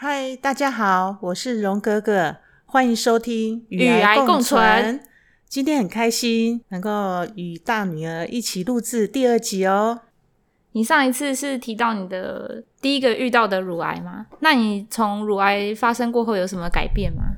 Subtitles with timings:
[0.00, 5.00] 嗨，大家好，我是荣哥哥，欢迎收听《与癌共存
[5.48, 10.02] 今天很开心能够与大女儿一起录制第二集哦。
[10.70, 14.26] 你上一次是提到你的第一个遇到的乳癌吗？
[14.38, 17.34] 那你从乳癌发生过后有什么改变吗？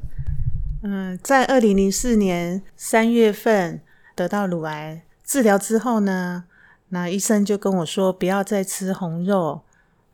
[0.83, 3.81] 嗯，在二零零四年三月份
[4.15, 6.45] 得到乳癌治疗之后呢，
[6.91, 9.63] 那医生就跟我说不要再吃红肉，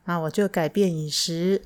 [0.04, 1.62] 那我就改变饮食，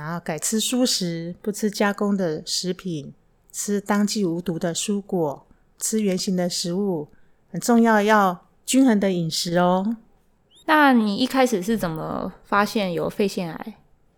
[0.00, 3.12] 然后改吃蔬食，不吃加工的食品，
[3.52, 5.46] 吃当季无毒的蔬果，
[5.78, 7.08] 吃原形的食物，
[7.52, 9.98] 很重要，要均衡的饮食哦。
[10.64, 13.74] 那你一开始是怎么发现有肺腺癌？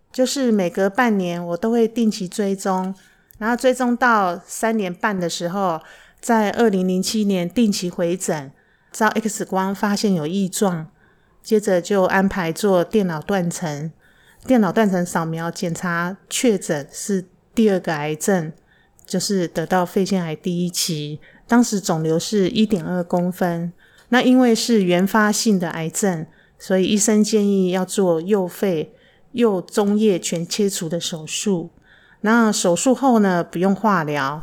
[0.09, 2.95] 就是每隔半年我都会定期追踪，
[3.37, 5.81] 然后追踪到三年半的时候，
[6.21, 8.49] 在二零零七年定期回诊，
[8.93, 10.87] 照 X 光发现有异状，
[11.41, 13.91] 接着就安排做电脑断层，
[14.45, 17.25] 电脑断层扫描检查确诊是
[17.55, 18.51] 第二个癌症，
[19.05, 23.71] 就是得到肺腺癌第一期，当时肿瘤是一点二公分，
[24.09, 26.25] 那因为是原发性的癌症。
[26.59, 28.93] 所以医生建议要做右肺
[29.33, 31.71] 右中叶全切除的手术。
[32.21, 34.41] 那手术后呢，不用化疗。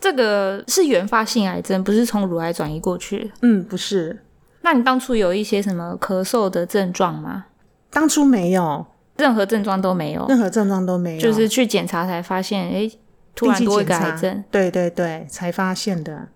[0.00, 3.30] 这个是原发性癌症，不是从乳癌转移过去。
[3.42, 4.24] 嗯，不是。
[4.62, 7.46] 那你当初有一些什么咳嗽的症状吗？
[7.90, 8.84] 当初没有，
[9.18, 12.90] 任何症状都没有，任何症状都没有，就是去检查才发现，哎，
[13.34, 14.44] 突然多一个癌症。
[14.50, 16.28] 对对对，才发现的。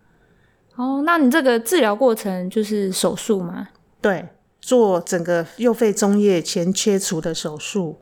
[0.77, 3.69] 哦，那你这个治疗过程就是手术吗？
[4.01, 4.29] 对。
[4.63, 7.99] 做整个右肺中叶前切除的手术，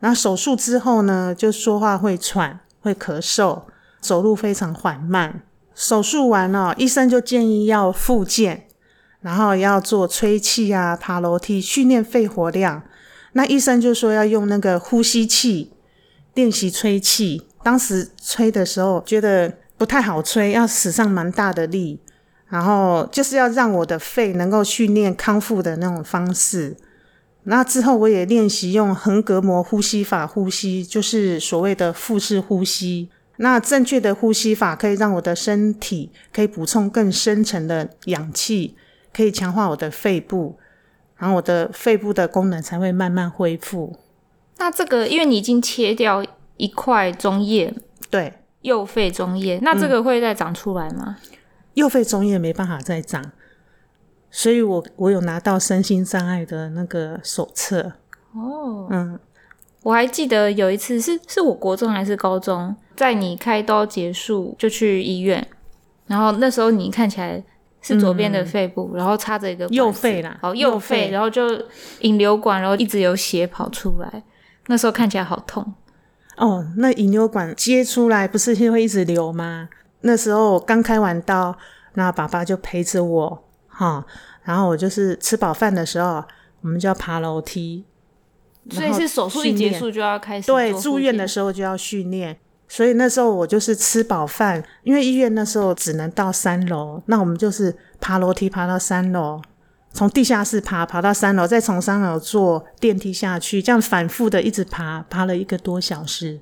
[0.00, 3.62] 然后手术之后呢，就说话会喘、会咳嗽，
[4.00, 5.42] 走路非常缓慢。
[5.72, 8.66] 手术完了，医生就建议要复健，
[9.20, 12.82] 然后要做吹气啊、爬楼梯，训练肺活量。
[13.32, 15.72] 那医生就说要用那个呼吸器
[16.34, 17.42] 练习吹气。
[17.62, 22.00] 当时吹的时候觉得不太好吹，要使上蛮大的力。
[22.48, 26.76] 然后就是要让我的肺能够训练康复的那种方式。
[27.44, 33.08] 那之后我也练习用横膈膜呼吸法呼吸，就是所谓的腹式呼吸。
[33.36, 38.74] 那正确的呼吸法可以让我的身体可以补充更深层的氧气，
[39.14, 40.58] 可以强化我的肺部，
[41.20, 43.94] 然后我的肺部的功能才会慢慢恢复。
[44.56, 46.24] 那这个因为你已经切掉
[46.56, 47.72] 一块中叶，
[48.10, 48.32] 对，
[48.62, 51.18] 右肺中叶，那这个会再长出来吗？
[51.74, 53.32] 右肺中叶没办法再长，
[54.30, 57.92] 所以我我有拿到身心障碍的那个手册。
[58.32, 59.18] 哦，嗯，
[59.82, 65.46] 我还记得有一次是是我国中还是高中，在你开刀结束就去医院，
[66.06, 67.42] 然后那时候你看起来
[67.82, 71.42] 是左边的肺部，然后插着一个右肺啦，哦，右肺，然后就
[72.00, 74.22] 引流管，然后一直有血跑出来，
[74.66, 75.74] 那时候看起来好痛。
[76.36, 79.68] 哦，那引流管接出来不是会一直流吗？
[80.02, 81.56] 那时候我刚开完刀，
[81.94, 84.04] 那爸爸就陪着我，哈，
[84.44, 86.24] 然后我就是吃饱饭的时候，
[86.62, 87.84] 我们就要爬楼梯，
[88.70, 92.38] 所以是手术一结束就要开始对，住院的时候就要训练，
[92.72, 99.42] 所以那时候我就是吃饱饭，因为医院那时候只能到三楼，那我们就是爬楼梯爬到三楼，
[99.92, 106.38] 从地下室爬爬到三楼，再从三楼坐电梯下去，这样反复的一直爬，爬了一个多小时，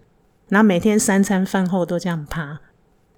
[0.50, 2.61] 然后每天三餐饭后都这样爬。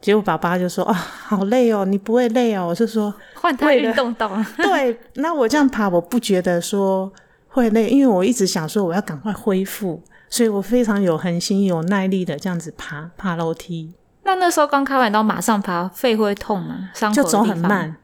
[0.00, 7.12] 结果爸爸就说：“啊，好累哦，你不会累哦？”我是说 换他运动到对，那我这样爬，我不觉得说
[7.49, 13.92] 会累，因为我一直想说我要赶快恢复，所以我非常有恒心、有耐力的这样子爬爬楼梯。
[14.22, 16.91] 那那时候刚开完刀，马上爬，肺会痛吗？
[16.94, 17.96] 伤就走很慢，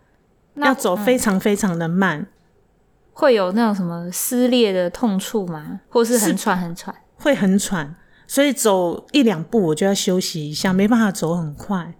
[0.56, 2.26] 要走非常非常的慢，
[3.12, 5.80] 会有那种什么撕裂的痛处吗？
[5.88, 6.94] 或是很喘很喘？
[7.14, 7.94] 会很喘。
[8.26, 11.94] 所以走一两步我就要休息一下，没办法走很快。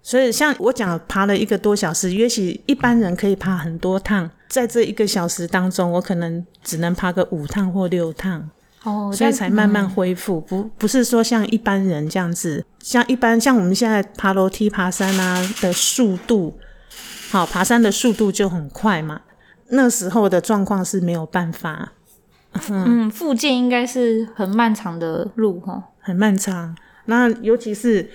[0.00, 8.48] 所以像我讲爬了一个多小时，也许一般人可以爬很多趟，在这一个小时当中，我可能只能爬个五趟或六趟。
[8.84, 16.58] 哦，所以才慢慢恢复，不不是说像一般人这样子，像一般像我们现在爬楼梯、爬山啊的速度，
[17.30, 19.20] 好，爬山的速度就很快嘛。
[19.68, 21.92] 那时候的状况是没有办法。
[22.68, 26.76] 嗯，复健应该是很漫长的路哈，很漫长。
[27.04, 28.10] 那尤其是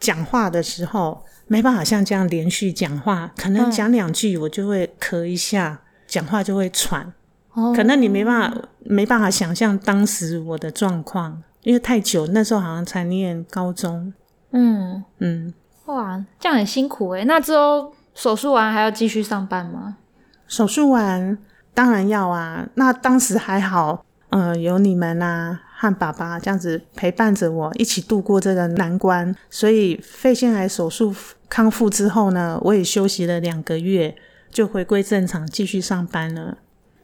[0.00, 7.12] 讲话的时候，没办法像这样连续讲话，可能讲两句我就会咳一下，讲话就会喘。
[7.52, 14.12] 哦，可能你没办法没办法想象当时我的状况，因为太久，那时候好像才念高中。
[14.52, 15.52] 嗯嗯，
[15.84, 17.24] 哇，这样很辛苦哎。
[17.24, 19.98] 那之后手术完还要继续上班吗？
[20.46, 21.38] 手术完。
[21.74, 29.32] 当然要啊，那当时还好，呃，有你们啊，和爸爸这样子陪伴着我一起度过这个难关。
[29.48, 31.14] 所以肺腺癌手术
[31.48, 34.16] 康复之后呢，我也休息了两个月，
[34.50, 36.58] 就回归正常，继续上班了。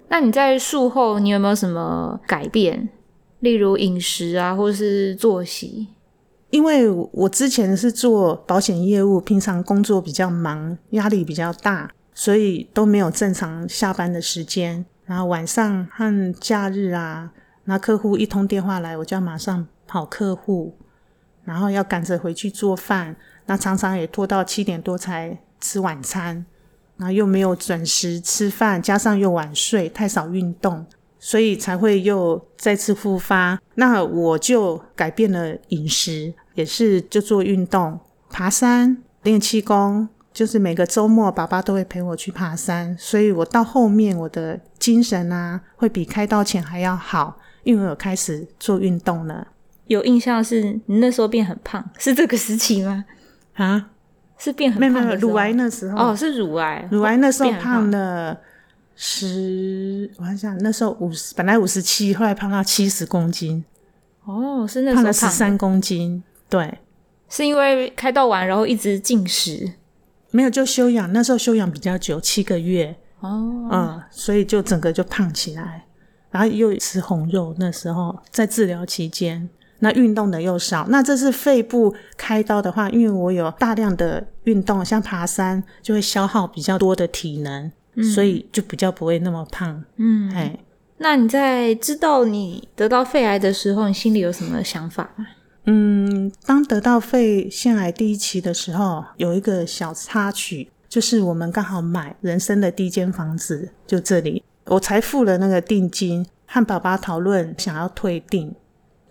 [0.09, 2.89] 那你在术后，你有没有什么改变？
[3.41, 5.89] 例如饮食啊，或是作息？
[6.51, 14.87] 因为我之前是做保险业务，平常工作比较忙，压力比较大，所以都没有正常下班的时间。
[15.05, 17.33] 然后晚上和假日啊，
[17.65, 20.77] 那客户一通电话来，我就要马上跑客户，
[21.45, 23.17] 然后要赶着回去做饭。
[23.47, 26.47] 那常常也拖到七点多才吃晚餐，
[26.97, 30.87] 然后又没有准时吃饭，加上又晚睡，太少运动。
[31.19, 33.59] 所以才会又再次复发。
[33.77, 37.99] 那我就改变了饮食，也是就做运动，
[38.29, 42.95] 爬山、练气功，就是每个周末爸爸都会陪我去爬山。
[42.99, 49.49] 所以我到后面我的精神啊，会比开刀前还要好，因为我开始做运动了。
[49.87, 53.07] 有印象是你那时候变很胖，是这个时期吗？
[53.55, 53.89] 啊，
[54.39, 58.39] 是变很胖的乳癌那时候哦，是乳癌，乳癌那时候胖了。
[58.97, 63.65] 十，我想想，那时候五十，本来五十七，后来胖到七十公斤。
[64.25, 66.23] 哦，是那时候胖了十三公斤。
[66.49, 66.79] 对，
[67.29, 69.73] 是因为开刀完，然后一直进食，
[70.31, 71.13] 没有就休养。
[71.13, 72.95] 那时候休养比较久，七个月。
[73.19, 75.87] 哦，嗯，所以就整个就胖起来，
[76.31, 77.53] 然后又吃红肉。
[77.59, 80.87] 那时候在治疗期间，那运动的又少。
[80.89, 87.71] 那这是肺部开刀的话，因为我有大量的运动，像爬山，就会消耗比较多的体能。
[88.13, 89.85] 所以就比较不会那么胖。
[89.99, 90.59] 嗯，哎，
[90.99, 95.25] 那你在知道你得到肺癌的时候，你心里有什么想法吗？
[95.67, 108.53] 嗯，当得到肺腺癌第一期的时候，有一个小插曲，就是我们刚好买人生的第一间房子，就这里，我才付了那个定金，和爸爸讨论想要退订。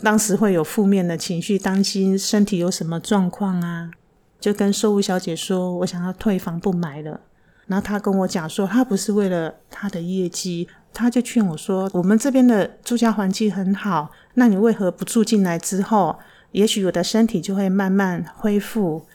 [0.03, 3.89] 当时会有负面的情绪，担心身体有什么状况啊，
[4.38, 7.21] 就跟售屋小姐说，我想要退房不买了。
[7.67, 16.19] 然后他跟我讲说，他不是为了他的业绩，他就劝我说，我们这边的住家环境很好，那你为何不住进来之后，
[16.51, 19.05] 也许我的身体就会慢慢恢复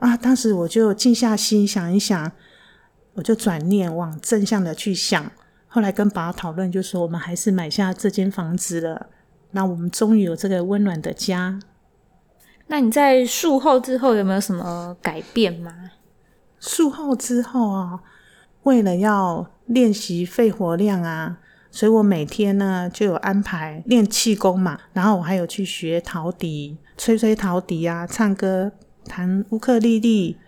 [0.00, 0.14] 啊？
[0.14, 2.30] 当时我就静下心想一想，
[3.14, 5.32] 我就转念往正向的去想。
[5.66, 9.06] 后来跟爸爸讨论，就说我们还是买下这间房子了。
[9.52, 11.58] 那我们终于有这个温暖的家。
[12.68, 15.72] 那你在术后之后有没有什么改变吗？
[16.58, 18.00] 术后之后啊，
[18.64, 21.38] 为了要练习肺活量啊，
[21.70, 28.72] 所以我每天呢就有安排练气功嘛，然后我还有去学陶笛，吹吹陶笛啊，唱歌，
[29.04, 30.38] 弹乌克丽丽。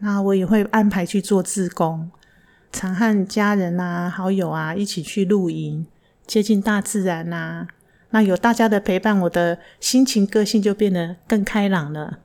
[0.00, 2.10] 那我也会安排去做自工，
[2.70, 5.86] 常和家人啊、好友啊一起去露营，
[6.26, 7.66] 接近大自然呐。
[8.14, 12.20] 那有大家的陪伴，我的心情、个性就变得更开朗了。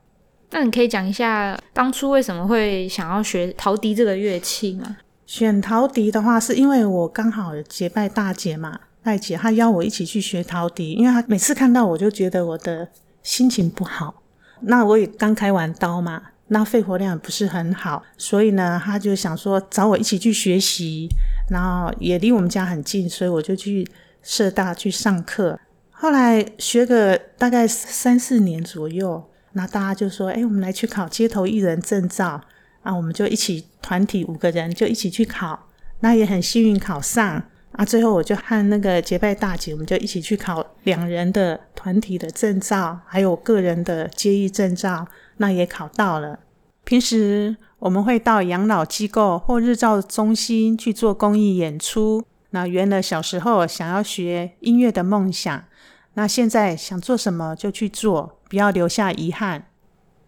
[0.52, 4.98] 那你可以讲一下当初为什么会想要学陶笛这个乐器吗？
[5.26, 12.88] 选陶笛的话，是因为我刚好结拜大姐嘛，大姐她邀我一起去学陶笛，因为她每次看到我就觉得我的
[13.24, 14.22] 心情不好。
[14.60, 21.08] 那我也刚开完刀嘛，那肺活量不是很好，所以呢，她就想说找我一起去学习，
[21.50, 23.84] 然后也离我们家很近，所以我就去
[24.22, 25.58] 社大去上课。
[26.00, 29.22] 后来学个大概三四年左右。
[29.52, 32.40] 那大家就说：“哎，我们来去考街头艺人证照
[32.82, 35.66] 啊！”我们就一起团体五个人就一起去考，
[36.00, 37.84] 那也很幸运考上啊。
[37.84, 46.38] 最后我就和那个结拜大姐，我们就一起去考两人的团体的证照，还有个人的接艺证照，那也考到了。
[46.84, 55.64] 平时我们会到养老机构或日照中心去做公益演出，那圆了小时候想要学音乐的梦想。
[56.14, 59.66] 那现在想做什么就去做，不要留下遗憾。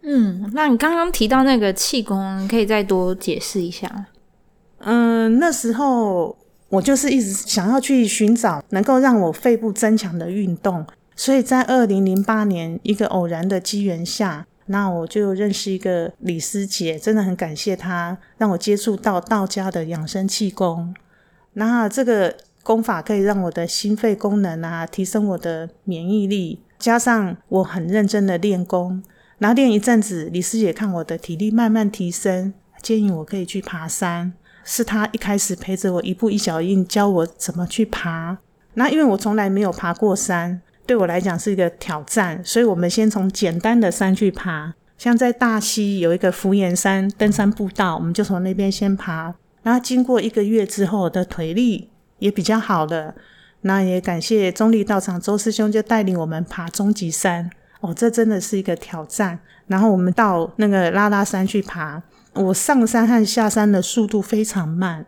[0.01, 4.05] 嗯，那你刚刚提到那个气功，可以再多解释一下？
[4.79, 6.37] 嗯，那时候
[6.69, 10.85] 我就是一直想要去寻找能够让我肺部增强的运动，
[11.15, 20.95] 所以在二零零八年一个偶然的机缘下，那我就认识一个李师姐，真的很感谢她让我接触到道家的养生气功。
[21.53, 22.35] 那这个。
[22.63, 29.03] 功法可以让我的心肺功能啊提升我的免疫力，加上我很认真的练功，
[29.37, 34.31] 然后练一阵子，李师姐看我的体力慢慢提升，建议我可以去爬山。
[34.63, 38.37] 是她一开始陪着我一步一脚印教我怎么去爬。
[38.75, 49.35] 那因为我从来没有爬过山，对我来讲是一个挑战，所以我们先从简单的山去爬，像在大溪有一个福岩山登山步道，我们就从那边先爬。
[49.63, 51.89] 然后经过一个月之后的腿力。
[52.23, 53.13] 也比较好了，
[53.61, 57.49] 那也感谢中立道场周师兄就带领我们爬终极山
[57.81, 59.37] 哦，这真的是一个挑战。
[59.67, 62.01] 然后我们到那个拉拉山去爬，
[62.33, 65.05] 我上山和下山的速度非常慢，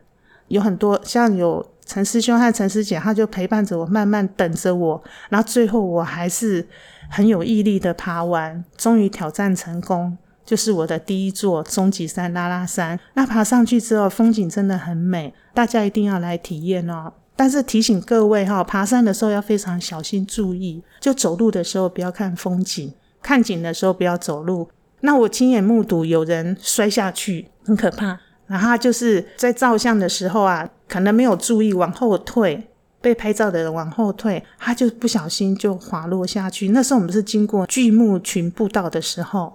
[0.50, 5.02] 有很多像有陈师兄和陈师姐，他就陪伴着我，慢慢等着我。
[5.30, 6.68] 然后最后我还是
[7.10, 13.00] 很有毅力的爬完，终于挑战成功，就是我的第一座终极山拉拉山。
[13.16, 17.12] 那爬上去之后，风景真的很美，大家一定要来体验哦。
[17.36, 24.70] 但是提醒各位哈，爬山的时候要非常小心注意，就走路的时候不要看风景，看景的时候不要走路。
[25.02, 28.18] 那我亲眼目睹有人摔下去，很可怕。
[28.48, 32.70] 然后就是在照相的时候啊，可能没有注意往后退，
[33.02, 36.70] 被拍照的人往后退，他就不小心就滑落下去。
[36.70, 39.52] 那时候我们是经过巨木群步道的时候，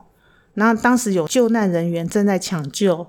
[0.54, 3.07] 然后当时有救难人员正在抢救，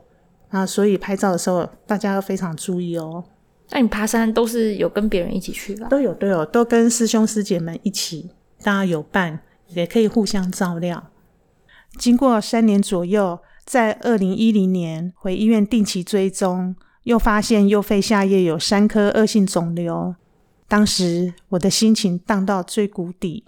[0.49, 3.23] 啊，所以拍照的时候大家要非常注意哦。
[3.71, 5.87] 那你爬山都是有跟别人一起去吧？
[5.87, 8.29] 都有都有，都跟师兄师姐们一起，
[8.63, 11.11] 大家有伴，也可以互相照料。
[11.97, 20.15] 经过三年左右，在二零一零年回医院定期追踪，又发现右肺下叶有三颗恶性肿瘤。
[20.67, 23.45] 当时我的心情荡到最谷底。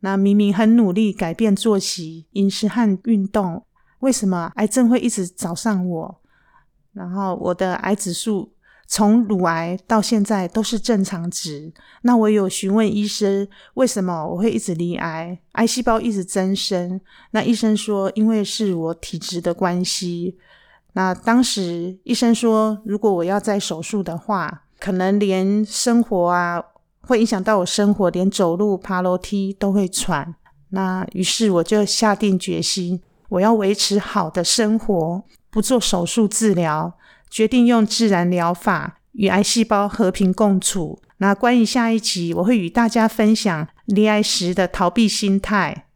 [0.00, 3.64] 那明明很努力改变作息、饮食和运动，
[4.00, 6.20] 为什么癌症会一直找上我？
[6.92, 8.52] 然后我的癌指数。
[8.90, 11.70] 从乳癌到现在都是正常值。
[12.00, 16.98] 那我有询问医生，为什么我会一直离癌，癌细胞一直增生？
[17.32, 20.38] 那医生说，因为是我体质的关系。
[20.94, 26.64] 那当时医生说，如果我要再手术的话，可能连生活啊，
[27.08, 30.34] 会影响到我生活，连走路、爬楼梯都会喘。
[30.68, 33.00] 那于是我就下定决心，
[33.30, 36.92] 我要维持好的生活，不做手术治疗。
[37.30, 41.00] 决定用自然疗法与癌细胞和平共处。
[41.16, 45.86] 那关于下一集，我会与大家分享离癌时的逃避心态。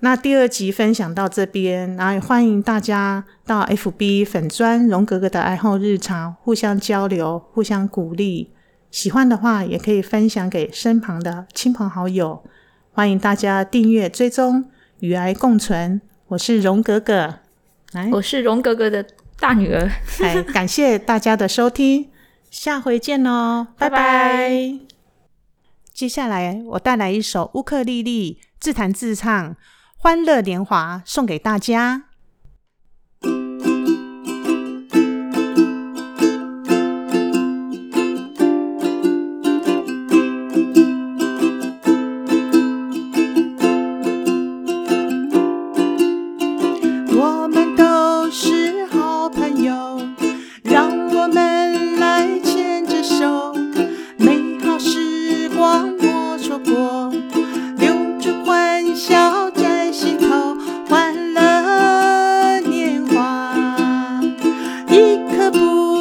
[0.00, 8.52] 那第二集分享到这边，然后欢迎大家到 FB 粉砖荣格格的爱好日常，互相交流，互相鼓励。
[8.90, 12.42] 喜欢的话，也可以分享给身旁的亲朋好友。
[12.92, 16.00] 欢迎大家订阅追踪与癌共存。
[16.28, 17.40] 我是荣格格，
[17.92, 19.06] 来，我是荣格格的。
[19.38, 19.86] 大女儿，
[20.22, 22.08] 哎，感谢大家的收听，
[22.50, 24.78] 下回见哦，拜拜。
[25.92, 29.50] 接下来我带来一首乌克丽丽自弹自唱
[29.98, 32.05] 《欢乐年华》，送给大家。
[65.46, 65.95] 要